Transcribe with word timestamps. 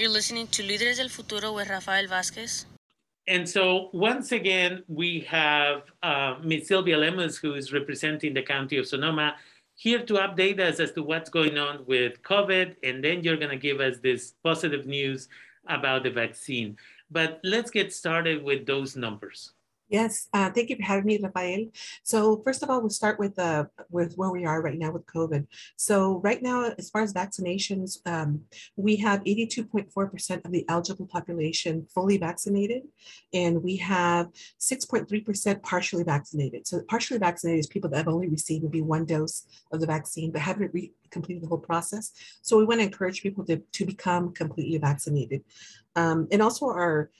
You're 0.00 0.08
listening 0.08 0.46
to 0.52 0.62
Líderes 0.62 0.96
del 0.96 1.10
Futuro 1.10 1.52
with 1.52 1.68
Rafael 1.68 2.06
Vázquez. 2.06 2.64
And 3.26 3.46
so 3.46 3.90
once 3.92 4.32
again, 4.32 4.82
we 4.88 5.20
have 5.28 5.82
uh, 6.02 6.36
Ms. 6.42 6.68
Sylvia 6.68 6.96
Lemus, 6.96 7.38
who 7.38 7.52
is 7.52 7.70
representing 7.70 8.32
the 8.32 8.40
County 8.40 8.78
of 8.78 8.86
Sonoma, 8.86 9.34
here 9.74 10.02
to 10.06 10.14
update 10.14 10.58
us 10.58 10.80
as 10.80 10.92
to 10.92 11.02
what's 11.02 11.28
going 11.28 11.58
on 11.58 11.84
with 11.86 12.22
COVID. 12.22 12.76
And 12.82 13.04
then 13.04 13.22
you're 13.22 13.36
going 13.36 13.50
to 13.50 13.58
give 13.58 13.80
us 13.80 13.98
this 13.98 14.32
positive 14.42 14.86
news 14.86 15.28
about 15.68 16.04
the 16.04 16.10
vaccine. 16.10 16.78
But 17.10 17.38
let's 17.44 17.70
get 17.70 17.92
started 17.92 18.42
with 18.42 18.64
those 18.64 18.96
numbers. 18.96 19.52
Yes, 19.90 20.28
uh, 20.32 20.50
thank 20.52 20.70
you 20.70 20.76
for 20.76 20.84
having 20.84 21.06
me, 21.06 21.18
Rafael. 21.20 21.66
So 22.04 22.40
first 22.44 22.62
of 22.62 22.70
all, 22.70 22.80
we'll 22.80 22.90
start 22.90 23.18
with 23.18 23.36
uh, 23.40 23.64
with 23.90 24.14
where 24.14 24.30
we 24.30 24.44
are 24.44 24.62
right 24.62 24.78
now 24.78 24.92
with 24.92 25.04
COVID. 25.06 25.48
So 25.76 26.20
right 26.20 26.40
now, 26.40 26.72
as 26.78 26.90
far 26.90 27.02
as 27.02 27.12
vaccinations, 27.12 27.98
um, 28.06 28.42
we 28.76 28.94
have 28.96 29.20
82.4% 29.24 30.44
of 30.44 30.52
the 30.52 30.64
eligible 30.68 31.06
population 31.06 31.88
fully 31.92 32.18
vaccinated, 32.18 32.82
and 33.34 33.64
we 33.64 33.76
have 33.78 34.28
6.3% 34.60 35.60
partially 35.64 36.04
vaccinated. 36.04 36.68
So 36.68 36.82
partially 36.88 37.18
vaccinated 37.18 37.58
is 37.58 37.66
people 37.66 37.90
that 37.90 37.96
have 37.96 38.08
only 38.08 38.28
received 38.28 38.62
maybe 38.62 38.82
one 38.82 39.04
dose 39.06 39.44
of 39.72 39.80
the 39.80 39.88
vaccine, 39.88 40.30
but 40.30 40.40
haven't 40.40 40.72
completed 41.10 41.42
the 41.42 41.48
whole 41.48 41.58
process. 41.58 42.12
So 42.42 42.56
we 42.58 42.64
want 42.64 42.78
to 42.78 42.86
encourage 42.86 43.22
people 43.22 43.44
to, 43.46 43.56
to 43.56 43.84
become 43.84 44.32
completely 44.34 44.78
vaccinated. 44.78 45.42
Um, 45.96 46.28
and 46.30 46.40
also 46.40 46.66
our 46.66 47.10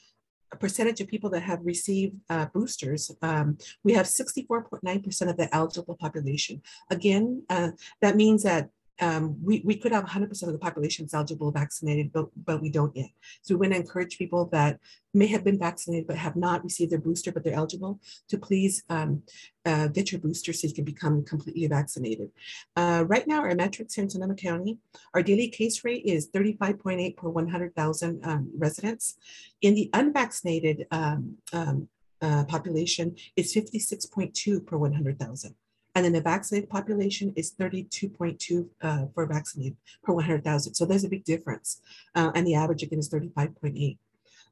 a 0.52 0.56
percentage 0.56 1.00
of 1.00 1.08
people 1.08 1.30
that 1.30 1.42
have 1.42 1.60
received 1.62 2.16
uh, 2.28 2.46
boosters, 2.46 3.10
um, 3.22 3.56
we 3.84 3.92
have 3.92 4.06
64.9% 4.06 5.30
of 5.30 5.36
the 5.36 5.54
eligible 5.54 5.96
population. 5.96 6.62
Again, 6.90 7.42
uh, 7.48 7.70
that 8.00 8.16
means 8.16 8.42
that 8.42 8.70
um, 9.00 9.36
we, 9.42 9.62
we 9.64 9.76
could 9.76 9.92
have 9.92 10.04
100% 10.04 10.42
of 10.42 10.52
the 10.52 10.58
population 10.58 11.06
is 11.06 11.14
eligible 11.14 11.50
vaccinated, 11.50 12.12
but, 12.12 12.26
but 12.44 12.60
we 12.60 12.70
don't 12.70 12.94
yet. 12.94 13.10
So 13.42 13.54
we 13.54 13.60
want 13.60 13.72
to 13.72 13.80
encourage 13.80 14.18
people 14.18 14.46
that 14.52 14.78
may 15.14 15.26
have 15.28 15.42
been 15.42 15.58
vaccinated 15.58 16.06
but 16.06 16.16
have 16.16 16.36
not 16.36 16.62
received 16.62 16.92
their 16.92 17.00
booster, 17.00 17.32
but 17.32 17.42
they're 17.42 17.54
eligible 17.54 18.00
to 18.28 18.38
please 18.38 18.82
um, 18.90 19.22
uh, 19.64 19.88
get 19.88 20.12
your 20.12 20.20
booster 20.20 20.52
so 20.52 20.68
you 20.68 20.74
can 20.74 20.84
become 20.84 21.24
completely 21.24 21.66
vaccinated. 21.66 22.30
Uh, 22.76 23.04
right 23.06 23.26
now, 23.26 23.40
our 23.40 23.54
metrics 23.54 23.94
here 23.94 24.04
in 24.04 24.10
Sonoma 24.10 24.34
County, 24.34 24.78
our 25.14 25.22
daily 25.22 25.48
case 25.48 25.84
rate 25.84 26.04
is 26.04 26.28
35.8 26.28 27.16
per 27.16 27.28
100,000 27.28 28.20
um, 28.24 28.50
residents. 28.56 29.16
In 29.62 29.74
the 29.74 29.90
unvaccinated 29.94 30.86
um, 30.90 31.36
um, 31.52 31.88
uh, 32.22 32.44
population, 32.44 33.16
it's 33.36 33.54
56.2 33.54 34.66
per 34.66 34.76
100,000. 34.76 35.54
And 35.94 36.04
then 36.04 36.12
the 36.12 36.20
vaccinated 36.20 36.70
population 36.70 37.32
is 37.36 37.52
32.2 37.52 38.68
uh, 38.82 39.06
for 39.14 39.26
vaccinated 39.26 39.76
per 40.04 40.12
100,000. 40.12 40.74
So 40.74 40.84
there's 40.84 41.04
a 41.04 41.08
big 41.08 41.24
difference. 41.24 41.80
Uh, 42.14 42.30
and 42.34 42.46
the 42.46 42.54
average 42.54 42.82
again 42.82 42.98
is 42.98 43.10
35.8. 43.10 43.98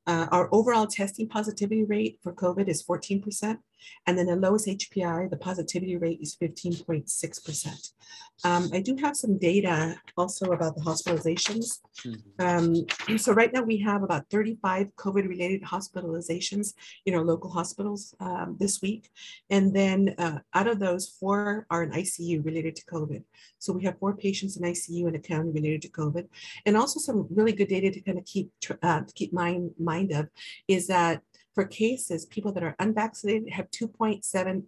Uh, 0.07 0.27
our 0.33 0.49
overall 0.53 0.87
testing 0.87 1.29
positivity 1.29 1.85
rate 1.85 2.19
for 2.23 2.33
COVID 2.33 2.67
is 2.67 2.83
14%. 2.83 3.59
And 4.07 4.19
then 4.19 4.27
the 4.27 4.37
lowest 4.37 4.67
HPI, 4.67 5.31
the 5.31 5.37
positivity 5.37 5.97
rate 5.97 6.21
is 6.21 6.37
15.6%. 6.37 7.93
Um, 8.45 8.71
I 8.73 8.81
do 8.81 8.95
have 8.97 9.17
some 9.17 9.37
data 9.37 9.97
also 10.17 10.53
about 10.53 10.77
the 10.77 10.83
hospitalizations. 10.83 11.81
Mm-hmm. 12.05 12.47
Um, 13.11 13.19
so 13.19 13.33
right 13.33 13.53
now 13.53 13.63
we 13.63 13.79
have 13.79 14.03
about 14.03 14.31
35 14.31 14.95
COVID 14.97 15.29
related 15.29 15.63
hospitalizations 15.63 16.75
in 17.05 17.15
our 17.15 17.25
local 17.25 17.51
hospitals 17.51 18.15
um, 18.21 18.57
this 18.61 18.81
week. 18.81 19.11
And 19.51 19.75
then 19.75 20.15
uh, 20.19 20.39
out 20.55 20.69
of 20.69 20.79
those, 20.79 21.09
four 21.09 21.67
are 21.71 21.83
in 21.83 21.91
ICU 21.91 22.45
related 22.45 22.77
to 22.77 22.85
COVID. 22.85 23.25
So 23.59 23.73
we 23.73 23.85
have 23.85 23.99
four 23.99 24.15
patients 24.15 24.57
in 24.57 24.63
ICU 24.63 25.09
in 25.09 25.17
a 25.17 25.19
county 25.19 25.51
related 25.51 25.83
to 25.83 25.89
COVID. 25.89 26.29
And 26.65 26.77
also 26.77 27.01
some 27.01 27.27
really 27.31 27.53
good 27.53 27.69
data 27.69 27.91
to 27.91 28.01
kind 28.01 28.19
of 28.19 28.25
keep, 28.25 28.53
uh, 28.83 29.03
keep 29.15 29.33
mind, 29.33 29.73
mind 29.79 30.13
of 30.13 30.29
is 30.69 30.87
that 30.87 31.23
for 31.59 31.65
cases, 31.65 32.25
people 32.25 32.53
that 32.53 32.63
are 32.63 32.77
unvaccinated 32.79 33.51
have 33.51 33.69
2.7 33.73 34.63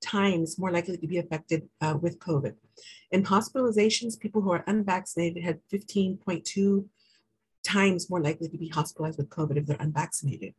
times 0.00 0.58
more 0.58 0.72
likely 0.72 0.96
to 0.96 1.06
be 1.06 1.18
affected 1.18 1.68
uh, 1.80 1.96
with 2.02 2.18
COVID. 2.18 2.54
In 3.12 3.22
hospitalizations, 3.22 4.18
people 4.18 4.42
who 4.42 4.50
are 4.50 4.64
unvaccinated 4.66 5.44
had 5.44 5.60
15.2 5.72 6.84
times 7.62 8.10
more 8.10 8.20
likely 8.20 8.48
to 8.48 8.58
be 8.58 8.66
hospitalized 8.66 9.18
with 9.18 9.28
COVID 9.28 9.56
if 9.56 9.66
they're 9.66 9.76
unvaccinated. 9.78 10.52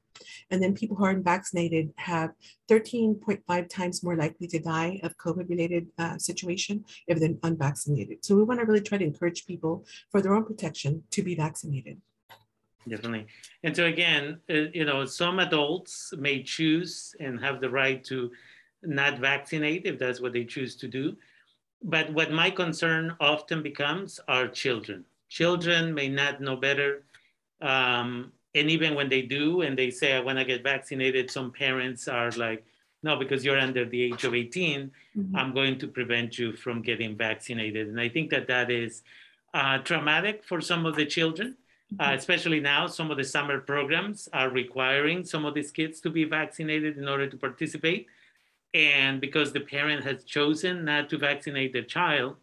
And 0.49 0.63
then 0.63 0.73
people 0.73 0.95
who 0.95 1.03
are 1.03 1.09
unvaccinated 1.09 1.91
have 1.97 2.31
13.5 2.69 3.67
times 3.67 4.03
more 4.05 4.15
likely 4.15 4.47
to 4.47 4.59
die 4.59 5.01
of 5.03 5.17
COVID 5.17 5.49
related 5.49 5.87
uh, 5.97 6.17
situation 6.17 6.85
if 7.07 7.19
they're 7.19 7.35
unvaccinated. 7.43 8.23
So 8.23 8.37
we 8.37 8.43
want 8.43 8.61
to 8.61 8.65
really 8.65 8.79
try 8.79 8.99
to 8.99 9.03
encourage 9.03 9.45
people 9.45 9.85
for 10.11 10.21
their 10.21 10.33
own 10.33 10.45
protection 10.45 11.03
to 11.11 11.23
be 11.23 11.35
vaccinated. 11.35 11.99
Definitely. 12.87 13.27
And 13.63 13.75
so 13.75 13.85
again, 13.85 14.39
uh, 14.49 14.53
you 14.73 14.85
know, 14.85 15.05
some 15.05 15.39
adults 15.39 16.13
may 16.17 16.43
choose 16.43 17.15
and 17.19 17.39
have 17.39 17.61
the 17.61 17.69
right 17.69 18.03
to 18.05 18.31
not 18.81 19.19
vaccinate 19.19 19.85
if 19.85 19.97
that's 19.97 20.19
what 20.19 20.33
they 20.33 20.43
choose 20.43 20.75
to 20.77 20.87
do. 20.87 21.15
But 21.81 22.11
what 22.13 22.31
my 22.31 22.49
concern 22.49 23.15
often 23.19 23.61
becomes 23.63 24.19
are 24.27 24.47
children. 24.47 25.05
Children 25.29 25.93
may 25.93 26.09
not 26.09 26.41
know 26.41 26.55
better. 26.55 27.03
Um, 27.61 28.31
and 28.55 28.69
even 28.69 28.95
when 28.95 29.09
they 29.09 29.21
do 29.21 29.61
and 29.61 29.77
they 29.77 29.89
say, 29.89 30.13
I 30.13 30.19
want 30.19 30.37
to 30.37 30.45
get 30.45 30.63
vaccinated, 30.63 31.31
some 31.31 31.51
parents 31.51 32.07
are 32.07 32.31
like, 32.31 32.65
no, 33.01 33.17
because 33.17 33.43
you're 33.43 33.59
under 33.59 33.83
the 33.83 34.01
age 34.01 34.23
of 34.23 34.33
18, 34.33 34.91
mm-hmm. 35.17 35.35
I'm 35.35 35.53
going 35.53 35.77
to 35.79 35.87
prevent 35.87 36.39
you 36.39 36.53
from 36.53 36.81
getting 36.81 37.17
vaccinated. 37.17 37.87
And 37.87 37.99
I 37.99 38.07
think 38.07 38.29
that 38.29 38.47
that 38.47 38.71
is 38.71 39.03
uh, 39.53 39.79
traumatic 39.79 40.43
for 40.45 40.61
some 40.61 40.85
of 40.85 40.95
the 40.95 41.05
children. 41.05 41.57
Uh, 41.99 42.13
especially 42.13 42.59
now, 42.59 42.87
some 42.87 43.11
of 43.11 43.17
the 43.17 43.23
summer 43.23 43.59
programs 43.59 44.29
are 44.33 44.49
requiring 44.49 45.23
some 45.23 45.45
of 45.45 45.53
these 45.53 45.71
kids 45.71 45.99
to 46.01 46.09
be 46.09 46.23
vaccinated 46.23 46.97
in 46.97 47.07
order 47.07 47.27
to 47.27 47.37
participate. 47.37 48.07
And 48.73 49.21
because 49.21 49.53
the 49.53 49.59
parent 49.59 50.03
has 50.03 50.23
chosen 50.23 50.85
not 50.85 51.09
to 51.09 51.17
vaccinate 51.17 51.73
their 51.73 51.83
child, 51.83 52.37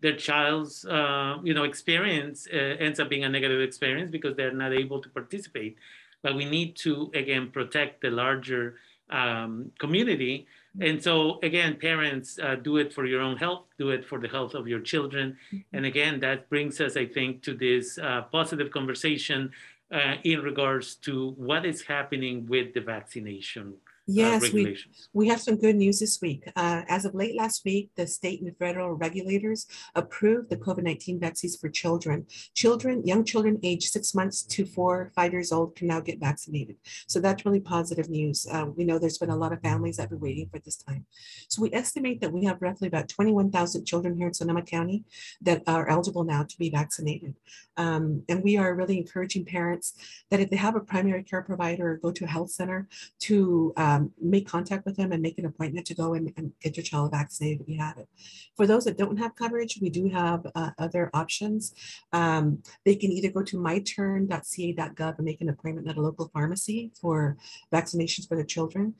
their 0.00 0.16
child's 0.16 0.84
uh, 0.84 1.38
you 1.42 1.54
know 1.54 1.64
experience 1.64 2.46
uh, 2.52 2.56
ends 2.56 3.00
up 3.00 3.08
being 3.08 3.24
a 3.24 3.28
negative 3.28 3.60
experience 3.62 4.10
because 4.10 4.36
they're 4.36 4.52
not 4.52 4.72
able 4.72 5.00
to 5.00 5.08
participate. 5.08 5.76
But 6.22 6.34
we 6.34 6.44
need 6.44 6.76
to 6.76 7.10
again 7.14 7.50
protect 7.50 8.02
the 8.02 8.10
larger 8.10 8.76
um, 9.08 9.72
community. 9.78 10.46
And 10.80 11.02
so 11.02 11.38
again, 11.42 11.76
parents 11.76 12.38
uh, 12.42 12.56
do 12.56 12.78
it 12.78 12.92
for 12.92 13.06
your 13.06 13.20
own 13.20 13.36
health, 13.36 13.64
do 13.78 13.90
it 13.90 14.04
for 14.04 14.18
the 14.18 14.28
health 14.28 14.54
of 14.54 14.66
your 14.66 14.80
children. 14.80 15.36
Mm-hmm. 15.52 15.76
And 15.76 15.86
again, 15.86 16.20
that 16.20 16.48
brings 16.48 16.80
us, 16.80 16.96
I 16.96 17.06
think, 17.06 17.42
to 17.42 17.54
this 17.54 17.98
uh, 17.98 18.22
positive 18.32 18.70
conversation 18.70 19.52
uh, 19.92 20.14
in 20.24 20.40
regards 20.40 20.96
to 20.96 21.30
what 21.36 21.64
is 21.64 21.82
happening 21.82 22.46
with 22.46 22.74
the 22.74 22.80
vaccination 22.80 23.74
yes, 24.06 24.44
uh, 24.44 24.50
we, 24.52 24.78
we 25.12 25.28
have 25.28 25.40
some 25.40 25.56
good 25.56 25.76
news 25.76 26.00
this 26.00 26.20
week. 26.20 26.44
Uh, 26.56 26.82
as 26.88 27.04
of 27.04 27.14
late 27.14 27.36
last 27.36 27.64
week, 27.64 27.90
the 27.96 28.06
state 28.06 28.40
and 28.42 28.56
federal 28.58 28.92
regulators 28.92 29.66
approved 29.94 30.50
the 30.50 30.56
COVID 30.56 30.82
19 30.82 31.20
vaccines 31.20 31.56
for 31.56 31.68
children. 31.68 32.26
Children, 32.54 33.06
young 33.06 33.24
children 33.24 33.58
aged 33.62 33.90
six 33.90 34.14
months 34.14 34.42
to 34.42 34.64
four, 34.64 35.12
five 35.14 35.32
years 35.32 35.52
old 35.52 35.76
can 35.76 35.88
now 35.88 36.00
get 36.00 36.20
vaccinated. 36.20 36.76
So 37.06 37.20
that's 37.20 37.44
really 37.44 37.60
positive 37.60 38.08
news. 38.08 38.46
Uh, 38.50 38.66
we 38.76 38.84
know 38.84 38.98
there's 38.98 39.18
been 39.18 39.30
a 39.30 39.36
lot 39.36 39.52
of 39.52 39.60
families 39.60 39.96
that 39.96 40.04
have 40.04 40.10
been 40.10 40.20
waiting 40.20 40.48
for 40.48 40.58
this 40.58 40.76
time. 40.76 41.06
So 41.48 41.62
we 41.62 41.72
estimate 41.72 42.20
that 42.20 42.32
we 42.32 42.44
have 42.44 42.60
roughly 42.60 42.88
about 42.88 43.08
21,000 43.08 43.84
children 43.84 44.16
here 44.16 44.28
in 44.28 44.34
Sonoma 44.34 44.62
County 44.62 45.04
that 45.40 45.62
are 45.66 45.88
eligible 45.88 46.24
now 46.24 46.42
to 46.42 46.58
be 46.58 46.70
vaccinated. 46.70 47.34
Um, 47.76 48.22
and 48.28 48.42
we 48.42 48.56
are 48.56 48.74
really 48.74 48.98
encouraging 48.98 49.44
parents 49.44 49.94
that 50.30 50.40
if 50.40 50.50
they 50.50 50.56
have 50.56 50.76
a 50.76 50.80
primary 50.80 51.22
care 51.22 51.42
provider 51.42 51.92
or 51.92 51.96
go 51.96 52.12
to 52.12 52.24
a 52.24 52.28
health 52.28 52.50
center 52.50 52.88
to 53.20 53.72
um, 53.94 54.12
make 54.20 54.48
contact 54.48 54.84
with 54.84 54.96
them 54.96 55.12
and 55.12 55.22
make 55.22 55.38
an 55.38 55.46
appointment 55.46 55.86
to 55.86 55.94
go 55.94 56.14
and, 56.14 56.32
and, 56.36 56.52
get 56.60 56.76
your 56.76 56.84
child 56.84 57.10
vaccinated 57.10 57.60
if 57.60 57.68
you 57.68 57.78
have 57.78 57.98
it. 57.98 58.08
For 58.56 58.66
those 58.66 58.84
that 58.84 58.98
don't 58.98 59.18
have 59.18 59.34
coverage, 59.36 59.78
we 59.80 59.90
do 59.90 60.08
have 60.08 60.46
uh, 60.54 60.70
other 60.78 61.10
options. 61.12 61.74
Um, 62.12 62.62
they 62.84 62.96
can 62.96 63.10
either 63.12 63.30
go 63.30 63.42
to 63.42 63.56
myturn.ca.gov 63.56 65.16
and 65.16 65.24
make 65.24 65.40
an 65.40 65.48
appointment 65.48 65.88
at 65.88 65.96
a 65.96 66.00
local 66.00 66.28
pharmacy 66.32 66.90
for 67.00 67.36
vaccinations 67.72 68.28
for 68.28 68.36
their 68.36 68.44
children. 68.44 68.94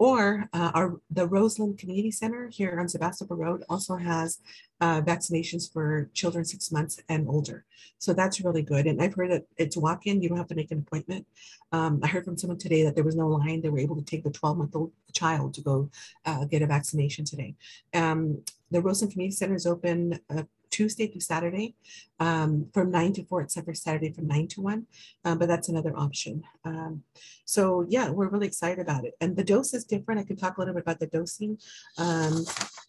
Or 0.00 0.48
uh, 0.54 0.70
our, 0.72 0.98
the 1.10 1.26
Roseland 1.26 1.76
Community 1.76 2.10
Center 2.10 2.48
here 2.48 2.80
on 2.80 2.88
Sebastopol 2.88 3.36
Road 3.36 3.64
also 3.68 3.96
has 3.96 4.38
uh, 4.80 5.02
vaccinations 5.02 5.70
for 5.70 6.08
children 6.14 6.42
six 6.46 6.72
months 6.72 7.02
and 7.10 7.28
older. 7.28 7.66
So 7.98 8.14
that's 8.14 8.40
really 8.40 8.62
good. 8.62 8.86
And 8.86 9.02
I've 9.02 9.12
heard 9.12 9.30
that 9.30 9.44
it's 9.58 9.76
walk 9.76 10.06
in, 10.06 10.22
you 10.22 10.30
don't 10.30 10.38
have 10.38 10.48
to 10.48 10.54
make 10.54 10.70
an 10.70 10.78
appointment. 10.78 11.26
Um, 11.70 12.00
I 12.02 12.06
heard 12.06 12.24
from 12.24 12.38
someone 12.38 12.56
today 12.56 12.82
that 12.84 12.94
there 12.94 13.04
was 13.04 13.14
no 13.14 13.28
line. 13.28 13.60
They 13.60 13.68
were 13.68 13.78
able 13.78 13.96
to 13.96 14.02
take 14.02 14.24
the 14.24 14.30
12 14.30 14.56
month 14.56 14.74
old 14.74 14.90
child 15.12 15.52
to 15.52 15.60
go 15.60 15.90
uh, 16.24 16.46
get 16.46 16.62
a 16.62 16.66
vaccination 16.66 17.26
today. 17.26 17.54
Um, 17.92 18.42
the 18.70 18.80
Roseland 18.80 19.12
Community 19.12 19.36
Center 19.36 19.54
is 19.54 19.66
open 19.66 20.18
uh, 20.34 20.44
Tuesday 20.70 21.06
through 21.06 21.20
Saturday 21.20 21.74
um, 22.18 22.68
from 22.72 22.90
9 22.90 23.12
to 23.14 23.24
4, 23.24 23.42
except 23.42 23.66
for 23.66 23.74
Saturday 23.74 24.12
from 24.12 24.26
9 24.26 24.48
to 24.48 24.60
1. 24.60 24.86
Um, 25.24 25.38
but 25.38 25.48
that's 25.48 25.68
another 25.68 25.96
option. 25.96 26.42
Um, 26.64 27.02
so, 27.44 27.84
yeah, 27.88 28.10
we're 28.10 28.28
really 28.28 28.46
excited 28.46 28.78
about 28.78 29.04
it. 29.04 29.14
And 29.20 29.36
the 29.36 29.44
dose 29.44 29.74
is 29.74 29.84
different. 29.84 30.20
I 30.20 30.24
can 30.24 30.36
talk 30.36 30.56
a 30.56 30.60
little 30.60 30.74
bit 30.74 30.82
about 30.82 31.00
the 31.00 31.06
dosing. 31.06 31.58
Um, 31.98 32.44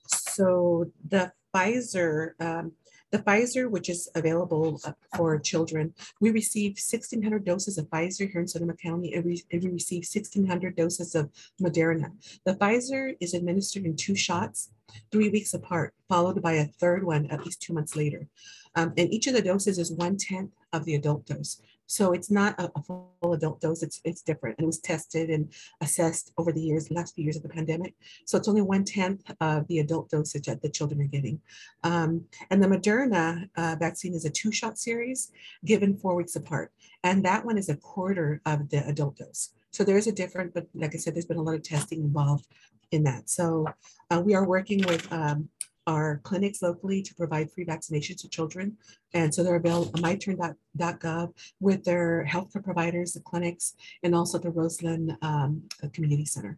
so, 0.08 0.92
the 1.08 1.32
Pfizer 1.54 2.40
um, 2.40 2.74
The 3.12 3.20
Pfizer, 3.20 3.70
which 3.70 3.90
is 3.90 4.10
available 4.16 4.80
uh, 4.86 4.94
for 5.18 5.38
children, 5.38 5.94
we 6.22 6.32
received 6.32 6.80
1,600 6.80 7.44
doses 7.44 7.78
of 7.78 7.90
Pfizer 7.90 8.32
here 8.32 8.42
in 8.42 8.48
Sonoma 8.48 8.74
County, 8.76 9.14
and 9.14 9.26
we, 9.26 9.44
received 9.52 10.08
1,600 10.14 10.78
doses 10.78 11.14
of 11.14 11.30
Moderna. 11.62 12.12
The 12.46 12.56
Pfizer 12.56 13.18
is 13.20 13.34
administered 13.34 13.86
in 13.86 13.98
two 13.98 14.16
shots, 14.16 14.70
three 15.12 15.30
weeks 15.30 15.54
apart, 15.54 15.94
followed 16.08 16.42
by 16.42 16.54
a 16.54 16.66
third 16.66 17.04
one 17.04 17.26
at 17.28 17.44
least 17.44 17.62
two 17.62 17.74
months 17.74 17.98
later. 17.98 18.28
Um, 18.76 18.94
and 18.98 19.14
each 19.14 19.28
of 19.28 19.34
the 19.34 19.42
doses 19.42 19.78
is 19.78 19.92
one 19.92 20.16
tenth 20.16 20.52
of 20.72 20.86
the 20.86 20.96
adult 20.96 21.26
dose. 21.26 21.62
So 21.92 22.14
it's 22.14 22.32
not 22.32 22.58
a, 22.58 22.72
a, 22.74 22.82
full 22.82 23.34
adult 23.34 23.60
dose, 23.60 23.84
it's, 23.84 24.00
it's 24.06 24.22
different. 24.22 24.58
And 24.58 24.64
it 24.64 24.68
was 24.68 24.80
tested 24.80 25.30
and 25.30 25.52
assessed 25.82 26.32
over 26.38 26.54
the 26.54 26.62
years, 26.62 26.88
the 26.88 26.94
last 26.94 27.16
few 27.16 27.26
years 27.26 27.36
of 27.36 27.44
the 27.44 27.50
pandemic. 27.50 27.96
So 28.26 28.38
it's 28.38 28.48
only 28.48 28.62
one 28.62 28.86
tenth 28.86 29.30
of 29.42 29.68
the 29.68 29.80
adult 29.80 30.10
dosage 30.10 30.46
that 30.46 30.62
the 30.62 30.70
children 30.70 31.02
are 31.02 31.06
getting. 31.06 31.42
Um, 31.84 32.24
and 32.50 32.64
the 32.64 32.68
Moderna 32.68 33.50
uh, 33.58 33.76
vaccine 33.78 34.14
is 34.14 34.24
a 34.24 34.30
two 34.30 34.54
shot 34.54 34.80
series 34.80 35.34
given 35.66 35.98
four 35.98 36.16
weeks 36.16 36.38
apart. 36.38 36.72
And 37.04 37.26
that 37.26 37.44
one 37.44 37.58
is 37.58 37.68
a 37.68 37.76
quarter 37.76 38.42
of 38.46 38.70
the 38.70 38.88
adult 38.88 39.18
dose. 39.18 39.50
So 39.72 39.84
there 39.84 39.98
is 39.98 40.08
a 40.08 40.14
difference, 40.14 40.52
but 40.54 40.68
like 40.74 40.96
I 40.96 40.98
said, 40.98 41.14
there's 41.14 41.26
been 41.26 41.38
a 41.38 41.44
lot 41.44 41.56
of 41.56 41.64
testing 41.64 42.00
involved 42.00 42.48
in 42.92 43.04
that. 43.04 43.30
So 43.30 43.68
uh, 44.10 44.22
we 44.24 44.34
are 44.34 44.48
working 44.48 44.82
with 44.88 45.12
um, 45.12 45.50
our 45.88 46.22
clinics 46.24 46.62
locally 46.62 47.02
to 47.02 47.16
provide 47.16 47.52
free 47.52 47.66
vaccinations 47.66 48.22
to 48.22 48.30
children. 48.30 48.78
And 49.14 49.34
so 49.34 49.44
they're 49.44 49.56
available 49.56 49.92
on 49.96 50.02
myturn.gov 50.02 51.34
with 51.60 51.84
their 51.84 52.26
healthcare 52.30 52.64
providers, 52.64 53.14
the 53.14 53.22
clinics, 53.22 53.76
and 54.04 54.16
also 54.16 54.38
the 54.38 54.52
Roseland 54.52 55.18
um, 55.22 55.64
Community 55.94 56.26
Center. 56.26 56.58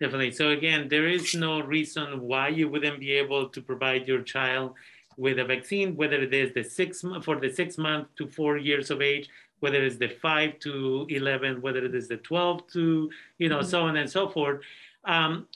Definitely. 0.00 0.32
So 0.32 0.50
again, 0.50 0.88
there 0.88 1.06
is 1.06 1.34
no 1.34 1.60
reason 1.60 2.20
why 2.20 2.48
you 2.48 2.68
wouldn't 2.68 3.00
be 3.00 3.12
able 3.12 3.48
to 3.48 3.62
provide 3.62 4.08
your 4.08 4.22
child 4.22 4.74
with 5.16 5.38
a 5.38 5.44
vaccine, 5.44 5.94
whether 5.94 6.16
it 6.16 6.34
is 6.34 6.52
the 6.52 6.64
six 6.64 7.04
for 7.22 7.36
the 7.36 7.52
six 7.52 7.78
month 7.78 8.08
to 8.16 8.26
four 8.26 8.56
years 8.56 8.90
of 8.90 9.00
age, 9.00 9.28
whether 9.60 9.82
it's 9.82 9.96
the 9.96 10.08
five 10.08 10.58
to 10.60 11.06
11, 11.08 11.62
whether 11.62 11.84
it 11.84 11.94
is 11.94 12.08
the 12.08 12.16
12 12.16 12.66
to, 12.72 13.10
you 13.38 13.48
know, 13.48 13.60
mm-hmm. 13.60 13.68
so 13.68 13.82
on 13.82 13.96
and 13.96 14.10
so 14.10 14.28
forth. 14.28 14.60
Um, 15.04 15.46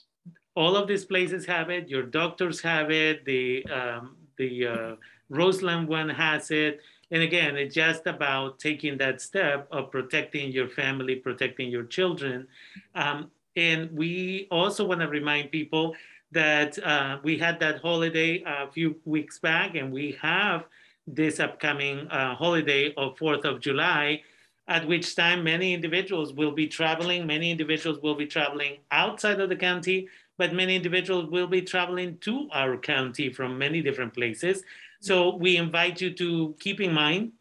all 0.58 0.74
of 0.74 0.88
these 0.88 1.04
places 1.04 1.46
have 1.46 1.70
it. 1.70 1.88
Your 1.88 2.02
doctors 2.02 2.60
have 2.60 2.90
it. 2.90 3.24
The 3.24 3.64
um, 3.66 4.16
the 4.36 4.66
uh, 4.66 4.94
Roseland 5.30 5.86
one 5.86 6.08
has 6.08 6.50
it. 6.50 6.80
And 7.12 7.22
again, 7.22 7.56
it's 7.56 7.74
just 7.74 8.06
about 8.06 8.58
taking 8.58 8.98
that 8.98 9.20
step 9.22 9.68
of 9.70 9.90
protecting 9.92 10.50
your 10.50 10.68
family, 10.68 11.14
protecting 11.14 11.70
your 11.70 11.84
children. 11.84 12.48
Um, 12.96 13.30
and 13.56 13.90
we 13.92 14.48
also 14.50 14.84
want 14.84 15.00
to 15.00 15.08
remind 15.08 15.52
people 15.52 15.94
that 16.32 16.76
uh, 16.84 17.18
we 17.22 17.38
had 17.38 17.60
that 17.60 17.80
holiday 17.80 18.42
a 18.44 18.70
few 18.70 18.96
weeks 19.04 19.38
back, 19.38 19.76
and 19.76 19.92
we 19.92 20.18
have 20.20 20.64
this 21.06 21.38
upcoming 21.40 22.06
uh, 22.08 22.34
holiday 22.34 22.92
of 22.96 23.16
4th 23.16 23.44
of 23.44 23.60
July, 23.60 24.22
at 24.66 24.86
which 24.86 25.16
time 25.16 25.42
many 25.42 25.72
individuals 25.72 26.34
will 26.34 26.52
be 26.52 26.66
traveling. 26.66 27.26
Many 27.26 27.50
individuals 27.50 28.00
will 28.02 28.16
be 28.16 28.26
traveling 28.26 28.78
outside 28.90 29.40
of 29.40 29.48
the 29.48 29.56
county 29.56 30.08
but 30.38 30.54
many 30.54 30.76
individuals 30.76 31.28
will 31.28 31.48
be 31.48 31.60
traveling 31.60 32.16
to 32.18 32.48
our 32.52 32.78
county 32.78 33.30
from 33.30 33.58
many 33.58 33.82
different 33.82 34.14
places. 34.14 34.62
So 35.00 35.36
we 35.36 35.56
invite 35.56 36.00
you 36.00 36.14
to 36.14 36.56
keep 36.60 36.80
in 36.80 36.94
mind 36.94 37.32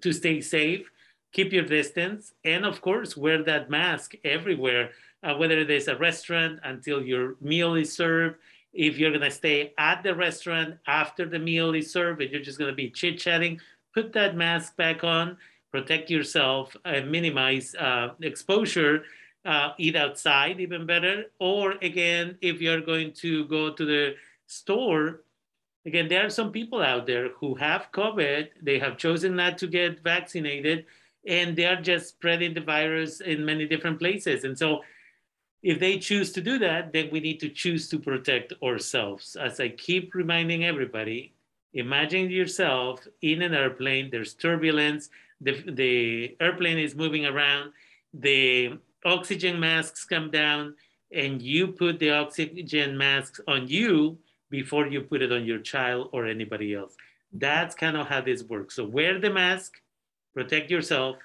to 0.00 0.12
stay 0.12 0.40
safe, 0.40 0.90
keep 1.32 1.52
your 1.52 1.64
distance, 1.64 2.34
and 2.44 2.66
of 2.66 2.80
course, 2.80 3.16
wear 3.16 3.42
that 3.44 3.70
mask 3.70 4.14
everywhere, 4.24 4.90
uh, 5.22 5.34
whether 5.34 5.58
is 5.58 5.88
a 5.88 5.96
restaurant 5.96 6.60
until 6.64 7.02
your 7.02 7.36
meal 7.40 7.74
is 7.74 7.92
served. 7.92 8.36
If 8.72 8.98
you're 8.98 9.12
gonna 9.12 9.30
stay 9.30 9.72
at 9.78 10.02
the 10.02 10.14
restaurant 10.14 10.76
after 10.86 11.24
the 11.24 11.38
meal 11.38 11.74
is 11.74 11.90
served, 11.90 12.20
and 12.20 12.30
you're 12.30 12.42
just 12.42 12.58
gonna 12.58 12.72
be 12.72 12.90
chit 12.90 13.18
chatting, 13.18 13.60
put 13.94 14.12
that 14.12 14.36
mask 14.36 14.76
back 14.76 15.02
on, 15.04 15.36
protect 15.70 16.10
yourself, 16.10 16.76
and 16.84 17.10
minimize 17.10 17.74
uh, 17.74 18.10
exposure 18.22 19.04
uh, 19.48 19.72
eat 19.78 19.96
outside 19.96 20.60
even 20.60 20.84
better. 20.84 21.24
Or 21.40 21.72
again, 21.80 22.36
if 22.42 22.60
you're 22.60 22.82
going 22.82 23.12
to 23.24 23.46
go 23.46 23.72
to 23.72 23.84
the 23.84 24.14
store, 24.46 25.22
again, 25.86 26.06
there 26.08 26.26
are 26.26 26.30
some 26.30 26.52
people 26.52 26.82
out 26.82 27.06
there 27.06 27.30
who 27.40 27.54
have 27.54 27.88
COVID, 27.92 28.48
they 28.60 28.78
have 28.78 28.98
chosen 28.98 29.34
not 29.34 29.56
to 29.58 29.66
get 29.66 30.00
vaccinated, 30.00 30.84
and 31.26 31.56
they 31.56 31.64
are 31.64 31.80
just 31.80 32.10
spreading 32.10 32.52
the 32.52 32.60
virus 32.60 33.20
in 33.20 33.44
many 33.44 33.66
different 33.66 33.98
places. 33.98 34.44
And 34.44 34.56
so 34.56 34.82
if 35.62 35.80
they 35.80 35.98
choose 35.98 36.30
to 36.32 36.42
do 36.42 36.58
that, 36.58 36.92
then 36.92 37.08
we 37.10 37.20
need 37.20 37.40
to 37.40 37.48
choose 37.48 37.88
to 37.88 37.98
protect 37.98 38.52
ourselves. 38.62 39.34
As 39.34 39.60
I 39.60 39.70
keep 39.70 40.14
reminding 40.14 40.64
everybody, 40.64 41.32
imagine 41.72 42.30
yourself 42.30 43.00
in 43.22 43.40
an 43.42 43.54
airplane, 43.54 44.10
there's 44.10 44.34
turbulence, 44.34 45.08
the, 45.40 45.64
the 45.66 46.36
airplane 46.38 46.78
is 46.78 46.94
moving 46.94 47.24
around, 47.24 47.72
the 48.12 48.78
oxygen 49.08 49.58
masks 49.58 50.04
come 50.04 50.30
down 50.30 50.74
and 51.12 51.40
you 51.40 51.68
put 51.68 51.98
the 51.98 52.10
oxygen 52.10 52.96
masks 52.96 53.40
on 53.48 53.66
you 53.66 54.18
before 54.50 54.86
you 54.86 55.00
put 55.00 55.22
it 55.22 55.32
on 55.32 55.44
your 55.44 55.58
child 55.58 56.10
or 56.12 56.26
anybody 56.26 56.74
else. 56.74 56.94
That's 57.32 57.74
kind 57.74 57.96
of 57.96 58.06
how 58.06 58.20
this 58.20 58.42
works. 58.42 58.76
So 58.76 58.84
wear 58.84 59.18
the 59.18 59.30
mask, 59.30 59.72
protect 60.34 60.70
yourself, 60.70 61.16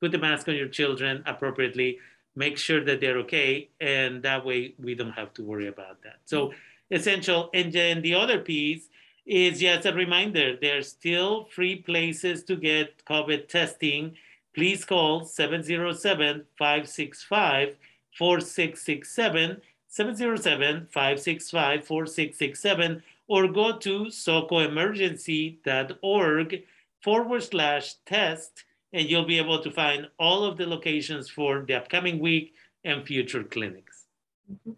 put 0.00 0.12
the 0.12 0.18
mask 0.18 0.48
on 0.48 0.54
your 0.54 0.68
children 0.68 1.22
appropriately, 1.26 1.98
make 2.36 2.56
sure 2.58 2.84
that 2.84 3.00
they're 3.00 3.18
okay, 3.18 3.70
and 3.80 4.22
that 4.22 4.44
way 4.44 4.74
we 4.78 4.94
don't 4.94 5.12
have 5.12 5.32
to 5.34 5.42
worry 5.42 5.68
about 5.68 6.02
that. 6.02 6.18
So 6.24 6.52
essential. 6.90 7.50
And 7.54 7.72
then 7.72 8.02
the 8.02 8.14
other 8.14 8.38
piece 8.38 8.88
is 9.26 9.60
just 9.60 9.86
a 9.86 9.92
reminder 9.92 10.56
there's 10.56 10.88
still 10.88 11.48
free 11.54 11.76
places 11.76 12.44
to 12.44 12.56
get 12.56 13.04
COVID 13.04 13.48
testing 13.48 14.16
please 14.58 14.84
call 14.84 15.24
707 15.24 16.44
565 16.58 17.76
4667, 18.18 19.62
707 19.86 20.88
565 20.90 21.86
4667, 21.86 23.02
or 23.28 23.46
go 23.46 23.78
to 23.78 24.06
socoemergency.org 24.06 26.64
forward 27.04 27.42
slash 27.44 27.94
test, 28.04 28.64
and 28.92 29.08
you'll 29.08 29.24
be 29.24 29.38
able 29.38 29.62
to 29.62 29.70
find 29.70 30.08
all 30.18 30.42
of 30.42 30.56
the 30.56 30.66
locations 30.66 31.30
for 31.30 31.64
the 31.64 31.74
upcoming 31.74 32.18
week 32.18 32.52
and 32.82 33.06
future 33.06 33.44
clinics. 33.44 34.06
Mm-hmm. 34.52 34.72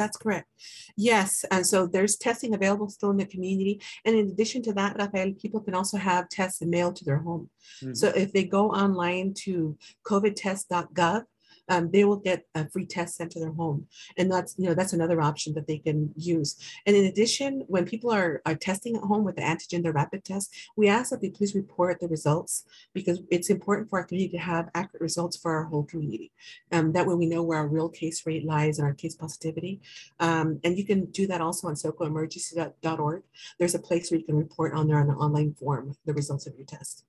That's 0.00 0.16
correct. 0.16 0.48
Yes. 0.96 1.44
And 1.50 1.66
so 1.66 1.86
there's 1.86 2.16
testing 2.16 2.54
available 2.54 2.88
still 2.88 3.10
in 3.10 3.18
the 3.18 3.26
community. 3.26 3.82
And 4.06 4.16
in 4.16 4.28
addition 4.28 4.62
to 4.62 4.72
that, 4.72 4.96
Rafael, 4.96 5.34
people 5.34 5.60
can 5.60 5.74
also 5.74 5.98
have 5.98 6.30
tests 6.30 6.62
mailed 6.62 6.96
to 6.96 7.04
their 7.04 7.18
home. 7.18 7.50
Mm-hmm. 7.82 7.92
So 7.92 8.08
if 8.08 8.32
they 8.32 8.44
go 8.44 8.70
online 8.70 9.34
to 9.44 9.76
covidtest.gov, 10.06 11.24
um, 11.70 11.90
they 11.90 12.04
will 12.04 12.16
get 12.16 12.44
a 12.54 12.68
free 12.68 12.84
test 12.84 13.16
sent 13.16 13.30
to 13.32 13.40
their 13.40 13.52
home. 13.52 13.86
And 14.18 14.30
that's, 14.30 14.56
you 14.58 14.66
know, 14.66 14.74
that's 14.74 14.92
another 14.92 15.22
option 15.22 15.54
that 15.54 15.66
they 15.66 15.78
can 15.78 16.12
use. 16.16 16.56
And 16.84 16.96
in 16.96 17.06
addition, 17.06 17.64
when 17.68 17.86
people 17.86 18.10
are, 18.10 18.42
are 18.44 18.56
testing 18.56 18.96
at 18.96 19.02
home 19.02 19.24
with 19.24 19.36
the 19.36 19.42
antigen, 19.42 19.84
the 19.84 19.92
rapid 19.92 20.24
test, 20.24 20.52
we 20.76 20.88
ask 20.88 21.10
that 21.10 21.22
they 21.22 21.30
please 21.30 21.54
report 21.54 22.00
the 22.00 22.08
results 22.08 22.64
because 22.92 23.20
it's 23.30 23.50
important 23.50 23.88
for 23.88 24.00
our 24.00 24.04
community 24.04 24.36
to 24.36 24.42
have 24.42 24.68
accurate 24.74 25.00
results 25.00 25.36
for 25.36 25.54
our 25.56 25.64
whole 25.64 25.84
community. 25.84 26.32
Um, 26.72 26.92
that 26.92 27.06
way 27.06 27.14
we 27.14 27.26
know 27.26 27.42
where 27.42 27.58
our 27.58 27.68
real 27.68 27.88
case 27.88 28.26
rate 28.26 28.44
lies 28.44 28.78
and 28.78 28.86
our 28.86 28.94
case 28.94 29.14
positivity. 29.14 29.80
Um, 30.18 30.60
and 30.64 30.76
you 30.76 30.84
can 30.84 31.06
do 31.06 31.28
that 31.28 31.40
also 31.40 31.68
on 31.68 31.74
socoemergency.org. 31.74 33.22
There's 33.58 33.74
a 33.76 33.78
place 33.78 34.10
where 34.10 34.18
you 34.18 34.26
can 34.26 34.36
report 34.36 34.74
on 34.74 34.88
there 34.88 34.98
on 34.98 35.08
an 35.08 35.14
online 35.14 35.54
form 35.54 35.94
the 36.04 36.14
results 36.14 36.46
of 36.48 36.56
your 36.56 36.66
test. 36.66 37.04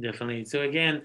Definitely. 0.00 0.44
So 0.44 0.62
again, 0.62 1.02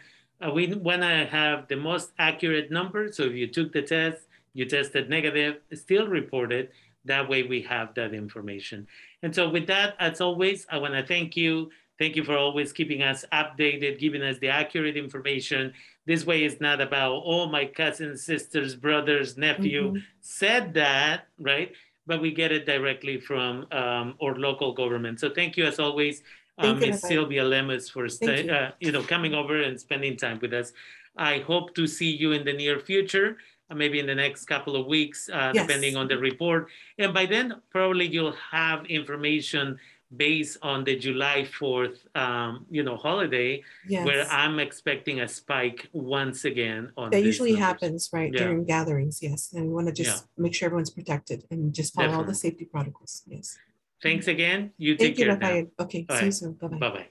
we 0.54 0.74
want 0.74 1.02
to 1.02 1.28
have 1.30 1.68
the 1.68 1.76
most 1.76 2.12
accurate 2.20 2.72
number. 2.72 3.12
So 3.12 3.24
if 3.24 3.34
you 3.34 3.48
took 3.48 3.72
the 3.72 3.82
test, 3.82 4.28
you 4.54 4.66
tested 4.66 5.10
negative, 5.10 5.58
still 5.74 6.08
report 6.08 6.52
it. 6.52 6.72
That 7.06 7.28
way 7.28 7.44
we 7.44 7.62
have 7.64 7.94
that 7.96 8.14
information. 8.14 8.88
And 9.24 9.34
so 9.34 9.50
with 9.50 9.68
that, 9.68 9.96
as 10.00 10.22
always, 10.22 10.66
I 10.70 10.78
want 10.78 10.94
to 10.94 11.06
thank 11.06 11.36
you. 11.36 11.70
Thank 12.00 12.16
you 12.16 12.24
for 12.24 12.38
always 12.38 12.74
keeping 12.74 13.04
us 13.04 13.24
updated, 13.32 14.00
giving 14.00 14.22
us 14.24 14.38
the 14.40 14.50
accurate 14.50 14.98
information. 14.98 15.74
This 16.06 16.26
way 16.26 16.44
it's 16.44 16.60
not 16.60 16.82
about, 16.82 17.22
oh, 17.26 17.48
my 17.48 17.66
cousins, 17.66 18.24
sisters, 18.24 18.76
brothers, 18.76 19.38
nephew 19.38 19.90
mm-hmm. 19.90 19.98
said 20.22 20.74
that, 20.74 21.28
right? 21.40 21.72
But 22.06 22.22
we 22.22 22.32
get 22.32 22.52
it 22.52 22.66
directly 22.66 23.20
from 23.20 23.68
um, 23.72 24.16
our 24.22 24.36
local 24.36 24.74
government. 24.74 25.20
So 25.20 25.30
thank 25.30 25.56
you 25.56 25.66
as 25.66 25.80
always 25.80 26.24
um, 26.58 26.80
Miss 26.80 27.02
Sylvia 27.02 27.44
Lemus 27.44 27.92
for 27.92 28.08
stay, 28.10 28.46
you. 28.46 28.52
Uh, 28.52 28.72
you 28.80 28.92
know 28.92 29.04
coming 29.04 29.34
over 29.34 29.62
and 29.62 29.80
spending 29.80 30.18
time 30.18 30.40
with 30.42 30.54
us. 30.54 30.74
I 31.18 31.40
hope 31.40 31.76
to 31.76 31.88
see 31.88 32.12
you 32.12 32.32
in 32.32 32.44
the 32.44 32.54
near 32.54 32.80
future, 32.80 33.38
uh, 33.70 33.76
maybe 33.76 34.00
in 34.00 34.08
the 34.08 34.16
next 34.16 34.46
couple 34.46 34.76
of 34.76 34.88
weeks, 34.88 35.30
uh, 35.30 35.52
yes. 35.54 35.68
depending 35.68 35.96
on 35.96 36.08
the 36.08 36.18
report. 36.18 36.70
And 36.98 37.14
by 37.14 37.26
then, 37.26 37.62
probably 37.70 38.08
you'll 38.08 38.38
have 38.52 38.86
information 38.86 39.80
based 40.16 40.58
on 40.62 40.84
the 40.84 40.96
July 40.96 41.48
4th, 41.60 41.98
um, 42.16 42.66
you 42.70 42.84
know, 42.84 42.98
holiday, 42.98 43.64
yes. 43.88 44.06
where 44.06 44.28
I'm 44.30 44.60
expecting 44.60 45.22
a 45.22 45.28
spike 45.28 45.88
once 45.92 46.46
again. 46.46 46.92
On 46.98 47.10
that 47.10 47.24
usually 47.24 47.54
numbers. 47.54 47.66
happens 47.66 48.10
right 48.14 48.32
yeah. 48.32 48.40
during 48.40 48.64
gatherings, 48.64 49.24
yes. 49.24 49.52
And 49.54 49.68
we 49.68 49.74
want 49.74 49.88
to 49.88 49.94
just 49.94 50.26
yeah. 50.38 50.44
make 50.44 50.54
sure 50.54 50.68
everyone's 50.68 50.92
protected 50.92 51.46
and 51.50 51.74
just 51.74 51.94
follow 51.94 52.08
Definitely. 52.08 52.24
all 52.26 52.30
the 52.30 52.36
safety 52.36 52.66
protocols. 52.66 53.24
Yes. 53.28 53.58
Thanks 54.04 54.28
again. 54.28 54.72
You 54.78 54.96
take 54.96 55.16
Thank 55.16 55.20
you, 55.20 55.26
care 55.26 55.38
now. 55.38 55.48
Rafael. 55.48 55.68
Okay, 55.80 56.06
All 56.10 56.18
see 56.18 56.26
you 56.26 56.32
soon. 56.32 56.54
Bye-bye. 56.54 56.78
Bye 56.78 56.90
bye. 56.90 57.08